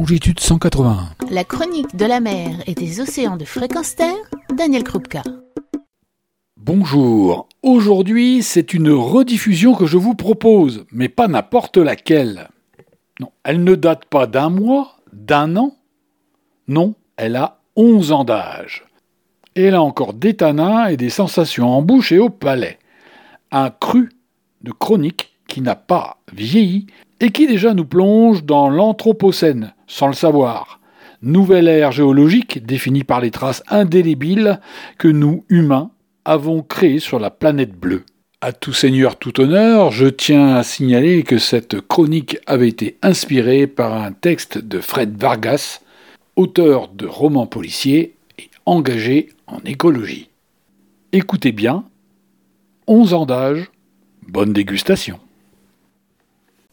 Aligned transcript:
longitude 0.00 0.40
181. 0.40 1.10
La 1.30 1.44
chronique 1.44 1.94
de 1.94 2.06
la 2.06 2.20
mer 2.20 2.62
et 2.66 2.74
des 2.74 3.02
océans 3.02 3.36
de 3.36 3.44
fréquence 3.44 3.96
terre, 3.96 4.16
Daniel 4.50 4.82
Krupka. 4.82 5.22
Bonjour, 6.56 7.46
aujourd'hui 7.62 8.42
c'est 8.42 8.72
une 8.72 8.92
rediffusion 8.92 9.74
que 9.74 9.84
je 9.84 9.98
vous 9.98 10.14
propose, 10.14 10.86
mais 10.90 11.10
pas 11.10 11.28
n'importe 11.28 11.76
laquelle. 11.76 12.48
Non, 13.20 13.30
elle 13.44 13.62
ne 13.62 13.74
date 13.74 14.06
pas 14.06 14.26
d'un 14.26 14.48
mois, 14.48 14.96
d'un 15.12 15.54
an. 15.56 15.76
Non, 16.66 16.94
elle 17.18 17.36
a 17.36 17.60
11 17.76 18.12
ans 18.12 18.24
d'âge. 18.24 18.86
Et 19.54 19.64
elle 19.64 19.74
a 19.74 19.82
encore 19.82 20.14
des 20.14 20.32
tanins 20.32 20.86
et 20.86 20.96
des 20.96 21.10
sensations 21.10 21.68
en 21.68 21.82
bouche 21.82 22.10
et 22.10 22.18
au 22.18 22.30
palais. 22.30 22.78
Un 23.52 23.68
cru 23.68 24.08
de 24.62 24.72
chronique 24.72 25.29
qui 25.50 25.60
n'a 25.60 25.74
pas 25.74 26.16
vieilli 26.32 26.86
et 27.18 27.30
qui 27.30 27.46
déjà 27.46 27.74
nous 27.74 27.84
plonge 27.84 28.44
dans 28.44 28.70
l'Anthropocène, 28.70 29.74
sans 29.86 30.06
le 30.06 30.14
savoir. 30.14 30.80
Nouvelle 31.22 31.68
ère 31.68 31.92
géologique 31.92 32.64
définie 32.64 33.04
par 33.04 33.20
les 33.20 33.30
traces 33.30 33.62
indélébiles 33.68 34.60
que 34.96 35.08
nous, 35.08 35.44
humains, 35.50 35.90
avons 36.24 36.62
créées 36.62 37.00
sur 37.00 37.18
la 37.18 37.30
planète 37.30 37.78
bleue. 37.78 38.04
À 38.40 38.52
tout 38.52 38.72
seigneur, 38.72 39.16
tout 39.16 39.38
honneur, 39.38 39.90
je 39.90 40.06
tiens 40.06 40.54
à 40.54 40.62
signaler 40.62 41.24
que 41.24 41.36
cette 41.36 41.80
chronique 41.80 42.38
avait 42.46 42.68
été 42.68 42.96
inspirée 43.02 43.66
par 43.66 43.92
un 43.92 44.12
texte 44.12 44.56
de 44.56 44.80
Fred 44.80 45.20
Vargas, 45.20 45.80
auteur 46.36 46.88
de 46.88 47.06
romans 47.06 47.46
policiers 47.46 48.14
et 48.38 48.48
engagé 48.64 49.28
en 49.46 49.58
écologie. 49.66 50.30
Écoutez 51.12 51.52
bien, 51.52 51.84
11 52.86 53.12
ans 53.12 53.26
d'âge, 53.26 53.70
bonne 54.26 54.54
dégustation. 54.54 55.18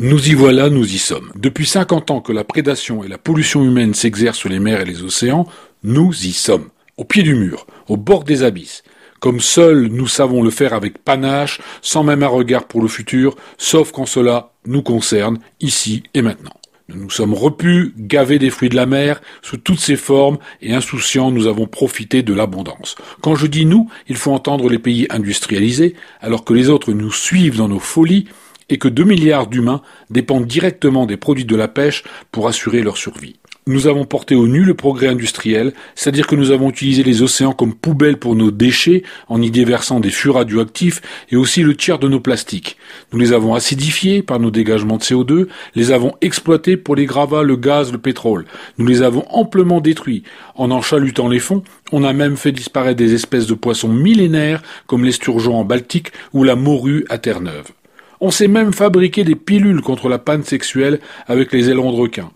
Nous 0.00 0.28
y 0.28 0.34
voilà, 0.34 0.70
nous 0.70 0.92
y 0.92 0.98
sommes. 0.98 1.30
Depuis 1.36 1.66
50 1.66 2.10
ans 2.10 2.20
que 2.20 2.32
la 2.32 2.42
prédation 2.42 3.04
et 3.04 3.08
la 3.08 3.16
pollution 3.16 3.62
humaine 3.62 3.94
s'exercent 3.94 4.40
sur 4.40 4.48
les 4.48 4.58
mers 4.58 4.80
et 4.80 4.84
les 4.84 5.04
océans, 5.04 5.46
nous 5.84 6.10
y 6.26 6.32
sommes. 6.32 6.70
Au 6.96 7.04
pied 7.04 7.22
du 7.22 7.36
mur, 7.36 7.64
au 7.86 7.96
bord 7.96 8.24
des 8.24 8.42
abysses. 8.42 8.82
Comme 9.20 9.38
seuls 9.38 9.86
nous 9.86 10.08
savons 10.08 10.42
le 10.42 10.50
faire 10.50 10.72
avec 10.72 10.98
panache, 10.98 11.60
sans 11.80 12.02
même 12.02 12.24
un 12.24 12.28
regard 12.28 12.64
pour 12.64 12.82
le 12.82 12.88
futur, 12.88 13.36
sauf 13.56 13.92
quand 13.92 14.04
cela 14.04 14.50
nous 14.66 14.82
concerne, 14.82 15.38
ici 15.60 16.02
et 16.12 16.22
maintenant. 16.22 16.58
Nous 16.88 17.00
nous 17.00 17.10
sommes 17.10 17.32
repus, 17.32 17.94
gavés 17.96 18.40
des 18.40 18.50
fruits 18.50 18.70
de 18.70 18.76
la 18.76 18.86
mer, 18.86 19.22
sous 19.42 19.58
toutes 19.58 19.78
ses 19.78 19.96
formes, 19.96 20.38
et 20.60 20.74
insouciants, 20.74 21.30
nous 21.30 21.46
avons 21.46 21.68
profité 21.68 22.24
de 22.24 22.34
l'abondance. 22.34 22.96
Quand 23.22 23.36
je 23.36 23.46
dis 23.46 23.64
nous, 23.64 23.88
il 24.08 24.16
faut 24.16 24.32
entendre 24.32 24.68
les 24.68 24.80
pays 24.80 25.06
industrialisés, 25.10 25.94
alors 26.20 26.44
que 26.44 26.52
les 26.52 26.68
autres 26.68 26.92
nous 26.92 27.12
suivent 27.12 27.58
dans 27.58 27.68
nos 27.68 27.78
folies, 27.78 28.26
et 28.68 28.78
que 28.78 28.88
2 28.88 29.04
milliards 29.04 29.46
d'humains 29.46 29.82
dépendent 30.10 30.46
directement 30.46 31.06
des 31.06 31.16
produits 31.16 31.44
de 31.44 31.56
la 31.56 31.68
pêche 31.68 32.04
pour 32.32 32.48
assurer 32.48 32.82
leur 32.82 32.96
survie. 32.96 33.36
Nous 33.66 33.86
avons 33.86 34.04
porté 34.04 34.34
au 34.34 34.46
nu 34.46 34.62
le 34.62 34.74
progrès 34.74 35.08
industriel, 35.08 35.72
c'est-à-dire 35.94 36.26
que 36.26 36.36
nous 36.36 36.50
avons 36.50 36.68
utilisé 36.68 37.02
les 37.02 37.22
océans 37.22 37.54
comme 37.54 37.72
poubelles 37.72 38.18
pour 38.18 38.36
nos 38.36 38.50
déchets 38.50 39.04
en 39.26 39.40
y 39.40 39.50
déversant 39.50 40.00
des 40.00 40.10
fûts 40.10 40.28
radioactifs 40.28 41.00
et 41.30 41.36
aussi 41.36 41.62
le 41.62 41.74
tiers 41.74 41.98
de 41.98 42.06
nos 42.06 42.20
plastiques. 42.20 42.76
Nous 43.10 43.18
les 43.18 43.32
avons 43.32 43.54
acidifiés 43.54 44.20
par 44.20 44.38
nos 44.38 44.50
dégagements 44.50 44.98
de 44.98 45.02
CO2, 45.02 45.46
les 45.74 45.92
avons 45.92 46.12
exploités 46.20 46.76
pour 46.76 46.94
les 46.94 47.06
gravats, 47.06 47.42
le 47.42 47.56
gaz, 47.56 47.90
le 47.90 47.96
pétrole. 47.96 48.44
Nous 48.76 48.86
les 48.86 49.00
avons 49.00 49.24
amplement 49.30 49.80
détruits. 49.80 50.24
En 50.56 50.70
en 50.70 50.82
chalutant 50.82 51.28
les 51.28 51.38
fonds, 51.38 51.62
on 51.90 52.04
a 52.04 52.12
même 52.12 52.36
fait 52.36 52.52
disparaître 52.52 52.98
des 52.98 53.14
espèces 53.14 53.46
de 53.46 53.54
poissons 53.54 53.88
millénaires 53.88 54.62
comme 54.86 55.06
l'esturgeon 55.06 55.56
en 55.56 55.64
Baltique 55.64 56.12
ou 56.34 56.44
la 56.44 56.54
morue 56.54 57.06
à 57.08 57.16
Terre-Neuve. 57.16 57.72
On 58.20 58.30
s'est 58.30 58.48
même 58.48 58.72
fabriqué 58.72 59.24
des 59.24 59.34
pilules 59.34 59.80
contre 59.80 60.08
la 60.08 60.18
panne 60.18 60.44
sexuelle 60.44 61.00
avec 61.26 61.52
les 61.52 61.70
ailerons 61.70 61.92
de 61.92 62.00
requin. 62.00 62.30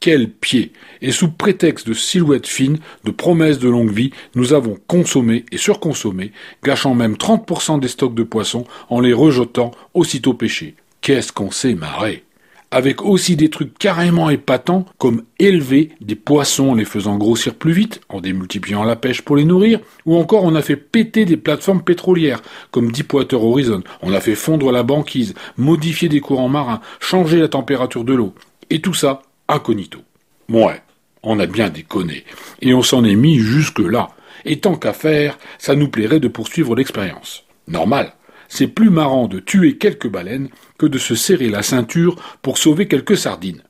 Quel 0.00 0.30
pied 0.30 0.72
Et 1.02 1.12
sous 1.12 1.30
prétexte 1.30 1.86
de 1.86 1.92
silhouettes 1.92 2.46
fines, 2.46 2.78
de 3.04 3.10
promesses 3.10 3.58
de 3.58 3.68
longue 3.68 3.92
vie, 3.92 4.12
nous 4.34 4.54
avons 4.54 4.78
consommé 4.86 5.44
et 5.52 5.58
surconsommé, 5.58 6.32
gâchant 6.64 6.94
même 6.94 7.14
30% 7.14 7.80
des 7.80 7.88
stocks 7.88 8.14
de 8.14 8.22
poissons 8.22 8.64
en 8.88 9.00
les 9.00 9.12
rejetant 9.12 9.72
aussitôt 9.92 10.32
pêchés. 10.32 10.74
Qu'est-ce 11.02 11.32
qu'on 11.32 11.50
s'est 11.50 11.74
marré 11.74 12.24
avec 12.70 13.02
aussi 13.02 13.36
des 13.36 13.50
trucs 13.50 13.76
carrément 13.78 14.30
épatants 14.30 14.86
comme 14.98 15.22
élever 15.38 15.90
des 16.00 16.14
poissons 16.14 16.70
en 16.70 16.74
les 16.74 16.84
faisant 16.84 17.16
grossir 17.16 17.54
plus 17.54 17.72
vite, 17.72 18.00
en 18.08 18.20
démultipliant 18.20 18.84
la 18.84 18.96
pêche 18.96 19.22
pour 19.22 19.36
les 19.36 19.44
nourrir, 19.44 19.80
ou 20.06 20.16
encore 20.16 20.44
on 20.44 20.54
a 20.54 20.62
fait 20.62 20.76
péter 20.76 21.24
des 21.24 21.36
plateformes 21.36 21.82
pétrolières 21.82 22.42
comme 22.70 22.92
Deepwater 22.92 23.42
Horizon, 23.42 23.82
on 24.02 24.12
a 24.12 24.20
fait 24.20 24.34
fondre 24.34 24.70
la 24.72 24.82
banquise, 24.82 25.34
modifier 25.56 26.08
des 26.08 26.20
courants 26.20 26.48
marins, 26.48 26.80
changer 27.00 27.38
la 27.38 27.48
température 27.48 28.04
de 28.04 28.14
l'eau, 28.14 28.34
et 28.70 28.80
tout 28.80 28.94
ça 28.94 29.22
incognito. 29.48 30.00
Ouais, 30.48 30.80
on 31.22 31.38
a 31.40 31.46
bien 31.46 31.70
déconné, 31.70 32.24
et 32.62 32.74
on 32.74 32.82
s'en 32.82 33.04
est 33.04 33.16
mis 33.16 33.38
jusque 33.38 33.80
là, 33.80 34.10
et 34.44 34.60
tant 34.60 34.76
qu'à 34.76 34.92
faire, 34.92 35.38
ça 35.58 35.74
nous 35.74 35.88
plairait 35.88 36.20
de 36.20 36.28
poursuivre 36.28 36.74
l'expérience. 36.74 37.44
Normal, 37.68 38.14
c'est 38.50 38.66
plus 38.66 38.90
marrant 38.90 39.28
de 39.28 39.38
tuer 39.38 39.78
quelques 39.78 40.08
baleines 40.08 40.50
que 40.76 40.84
de 40.84 40.98
se 40.98 41.14
serrer 41.14 41.48
la 41.48 41.62
ceinture 41.62 42.16
pour 42.42 42.58
sauver 42.58 42.88
quelques 42.88 43.16
sardines. 43.16 43.62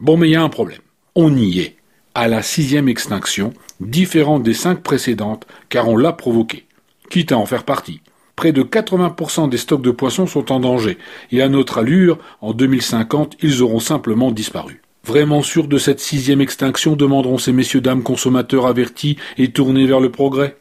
Bon, 0.00 0.18
mais 0.18 0.28
il 0.28 0.32
y 0.32 0.36
a 0.36 0.42
un 0.42 0.50
problème. 0.50 0.80
On 1.14 1.34
y 1.34 1.60
est. 1.60 1.76
À 2.14 2.28
la 2.28 2.42
sixième 2.42 2.88
extinction, 2.88 3.54
différente 3.80 4.42
des 4.42 4.52
cinq 4.52 4.82
précédentes, 4.82 5.46
car 5.68 5.88
on 5.88 5.96
l'a 5.96 6.12
provoquée. 6.12 6.66
Quitte 7.10 7.32
à 7.32 7.38
en 7.38 7.46
faire 7.46 7.64
partie. 7.64 8.00
Près 8.36 8.52
de 8.52 8.62
80% 8.62 9.48
des 9.48 9.56
stocks 9.56 9.82
de 9.82 9.92
poissons 9.92 10.26
sont 10.26 10.50
en 10.50 10.58
danger, 10.58 10.98
et 11.30 11.40
à 11.40 11.48
notre 11.48 11.78
allure, 11.78 12.18
en 12.40 12.52
2050, 12.52 13.36
ils 13.40 13.62
auront 13.62 13.80
simplement 13.80 14.32
disparu. 14.32 14.82
Vraiment 15.04 15.42
sûrs 15.42 15.68
de 15.68 15.78
cette 15.78 16.00
sixième 16.00 16.40
extinction, 16.40 16.96
demanderont 16.96 17.38
ces 17.38 17.52
messieurs 17.52 17.80
dames 17.80 18.02
consommateurs 18.02 18.66
avertis 18.66 19.16
et 19.38 19.52
tournés 19.52 19.86
vers 19.86 20.00
le 20.00 20.10
progrès? 20.10 20.56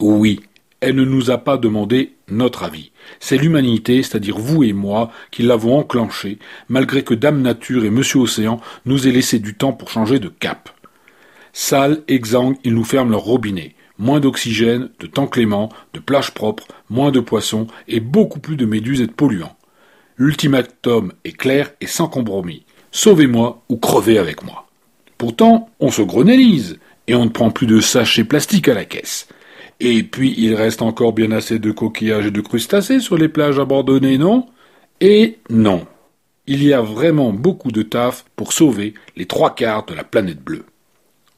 Oui, 0.00 0.40
elle 0.80 0.94
ne 0.94 1.04
nous 1.04 1.30
a 1.30 1.38
pas 1.38 1.56
demandé 1.56 2.14
notre 2.28 2.64
avis. 2.64 2.90
C'est 3.20 3.38
l'humanité, 3.38 4.02
c'est-à-dire 4.02 4.38
vous 4.38 4.62
et 4.62 4.72
moi, 4.72 5.10
qui 5.30 5.42
l'avons 5.42 5.78
enclenché, 5.78 6.38
malgré 6.68 7.02
que 7.02 7.14
Dame 7.14 7.40
Nature 7.40 7.84
et 7.84 7.90
Monsieur 7.90 8.20
Océan 8.20 8.60
nous 8.84 9.06
aient 9.06 9.12
laissé 9.12 9.38
du 9.38 9.54
temps 9.54 9.72
pour 9.72 9.90
changer 9.90 10.18
de 10.18 10.28
cap. 10.28 10.70
Sales, 11.52 12.02
exsangues, 12.08 12.56
ils 12.64 12.74
nous 12.74 12.84
ferment 12.84 13.10
leur 13.10 13.22
robinet. 13.22 13.74
Moins 13.98 14.20
d'oxygène, 14.20 14.90
de 15.00 15.06
temps 15.06 15.26
clément, 15.26 15.70
de 15.94 16.00
plages 16.00 16.32
propres, 16.32 16.68
moins 16.90 17.10
de 17.10 17.20
poissons 17.20 17.66
et 17.88 18.00
beaucoup 18.00 18.40
plus 18.40 18.56
de 18.56 18.66
méduses 18.66 19.00
et 19.00 19.06
de 19.06 19.12
polluants. 19.12 19.56
L'ultimatum 20.18 21.12
est 21.24 21.32
clair 21.32 21.72
et 21.80 21.86
sans 21.86 22.08
compromis. 22.08 22.66
Sauvez-moi 22.90 23.62
ou 23.70 23.76
crevez 23.78 24.18
avec 24.18 24.44
moi. 24.44 24.66
Pourtant, 25.16 25.70
on 25.80 25.90
se 25.90 26.02
grenélise 26.02 26.78
et 27.06 27.14
on 27.14 27.24
ne 27.24 27.30
prend 27.30 27.50
plus 27.50 27.66
de 27.66 27.80
sachets 27.80 28.24
plastiques 28.24 28.68
à 28.68 28.74
la 28.74 28.84
caisse. 28.84 29.28
Et 29.80 30.02
puis 30.02 30.34
il 30.38 30.54
reste 30.54 30.82
encore 30.82 31.12
bien 31.12 31.32
assez 31.32 31.58
de 31.58 31.70
coquillages 31.70 32.26
et 32.26 32.30
de 32.30 32.40
crustacés 32.40 33.00
sur 33.00 33.18
les 33.18 33.28
plages 33.28 33.58
abandonnées, 33.58 34.18
non? 34.18 34.46
Et 35.00 35.38
non. 35.50 35.86
Il 36.46 36.62
y 36.62 36.72
a 36.72 36.80
vraiment 36.80 37.32
beaucoup 37.32 37.72
de 37.72 37.82
taf 37.82 38.24
pour 38.36 38.52
sauver 38.52 38.94
les 39.16 39.26
trois 39.26 39.54
quarts 39.54 39.84
de 39.84 39.94
la 39.94 40.04
planète 40.04 40.42
bleue. 40.42 40.64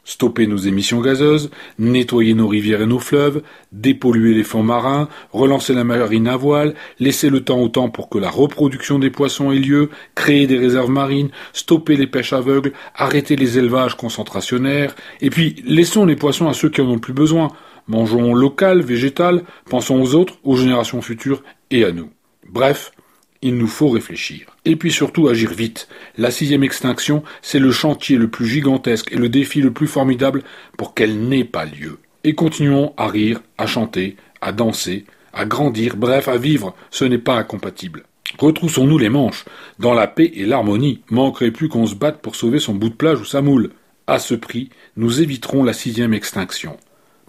Stopper 0.05 0.47
nos 0.47 0.57
émissions 0.57 1.03
gazeuses, 1.03 1.51
nettoyer 1.79 2.33
nos 2.33 2.49
rivières 2.49 2.81
et 2.81 2.87
nos 2.87 2.99
fleuves, 2.99 3.43
dépolluer 3.73 4.33
les 4.33 4.43
fonds 4.43 4.63
marins, 4.63 5.09
relancer 5.33 5.75
la 5.75 5.85
marine 5.85 6.29
à 6.29 6.37
voile, 6.37 6.75
laisser 6.99 7.29
le 7.29 7.45
temps 7.45 7.61
au 7.61 7.69
temps 7.69 7.91
pour 7.91 8.09
que 8.09 8.17
la 8.19 8.31
reproduction 8.31 8.99
des 8.99 9.11
poissons 9.11 9.53
ait 9.53 9.59
lieu, 9.59 9.91
créer 10.15 10.47
des 10.47 10.57
réserves 10.57 10.91
marines, 10.91 11.29
stopper 11.53 11.97
les 11.97 12.07
pêches 12.07 12.33
aveugles, 12.33 12.73
arrêter 12.95 13.37
les 13.37 13.59
élevages 13.59 13.99
concentrationnaires, 13.99 14.95
et 15.21 15.29
puis 15.29 15.63
laissons 15.67 16.07
les 16.07 16.17
poissons 16.17 16.49
à 16.49 16.55
ceux 16.55 16.71
qui 16.71 16.81
en 16.81 16.89
ont 16.89 16.99
plus 16.99 17.13
besoin, 17.13 17.49
Mangeons 17.89 18.35
local, 18.35 18.83
végétal, 18.83 19.43
pensons 19.69 20.01
aux 20.01 20.15
autres, 20.15 20.39
aux 20.45 20.57
générations 20.57 21.01
futures 21.01 21.43
et 21.71 21.85
à 21.85 21.93
nous. 21.93 22.11
Bref, 22.47 22.93
il 23.41 23.57
nous 23.57 23.67
faut 23.67 23.89
réfléchir. 23.89 24.57
Et 24.65 24.77
puis 24.77 24.93
surtout 24.93 25.29
agir 25.29 25.53
vite. 25.53 25.89
La 26.17 26.31
sixième 26.31 26.65
extinction, 26.65 27.23
c'est 27.41 27.59
le 27.59 27.73
chantier 27.73 28.17
le 28.17 28.29
plus 28.29 28.47
gigantesque 28.47 29.13
et 29.13 29.17
le 29.17 29.29
défi 29.29 29.63
le 29.63 29.73
plus 29.73 29.87
formidable 29.87 30.43
pour 30.77 30.95
qu'elle 30.95 31.29
n'ait 31.29 31.45
pas 31.45 31.65
lieu. 31.65 31.99
Et 32.25 32.35
continuons 32.35 32.93
à 32.97 33.09
rire, 33.09 33.41
à 33.57 33.67
chanter, 33.67 34.17
à 34.41 34.53
danser, 34.53 35.05
à 35.33 35.45
grandir, 35.45 35.97
bref, 35.97 36.29
à 36.29 36.37
vivre, 36.37 36.75
ce 36.91 37.05
n'est 37.05 37.19
pas 37.19 37.37
incompatible. 37.37 38.05
Retroussons-nous 38.39 38.99
les 38.99 39.09
manches. 39.09 39.45
Dans 39.79 39.95
la 39.95 40.07
paix 40.07 40.31
et 40.35 40.45
l'harmonie, 40.45 41.01
manquerait 41.11 41.53
plus 41.53 41.69
qu'on 41.69 41.87
se 41.87 41.95
batte 41.95 42.21
pour 42.21 42.37
sauver 42.37 42.59
son 42.59 42.75
bout 42.75 42.91
de 42.91 42.95
plage 42.95 43.21
ou 43.21 43.25
sa 43.25 43.41
moule. 43.41 43.71
À 44.07 44.19
ce 44.19 44.35
prix, 44.35 44.69
nous 44.97 45.23
éviterons 45.23 45.65
la 45.65 45.73
sixième 45.73 46.13
extinction 46.13 46.77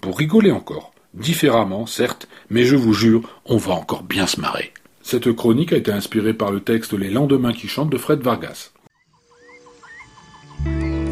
pour 0.01 0.17
rigoler 0.17 0.51
encore. 0.51 0.91
Différemment, 1.13 1.85
certes, 1.85 2.27
mais 2.49 2.63
je 2.63 2.75
vous 2.75 2.93
jure, 2.93 3.21
on 3.45 3.57
va 3.57 3.73
encore 3.73 4.03
bien 4.03 4.27
se 4.27 4.39
marrer. 4.39 4.73
Cette 5.01 5.31
chronique 5.33 5.73
a 5.73 5.77
été 5.77 5.91
inspirée 5.91 6.33
par 6.33 6.51
le 6.51 6.59
texte 6.59 6.93
Les 6.93 7.09
lendemains 7.09 7.53
qui 7.53 7.67
chantent 7.67 7.89
de 7.89 7.97
Fred 7.97 8.21
Vargas. 8.21 8.71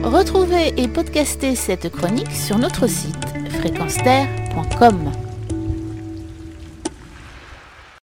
Retrouvez 0.04 0.74
et 0.78 0.88
podcastez 0.88 1.56
cette 1.56 1.90
chronique 1.92 2.32
sur 2.32 2.58
notre 2.58 2.88
site 2.88 3.16
fréquence 3.60 3.98